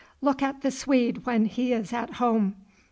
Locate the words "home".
2.13-2.55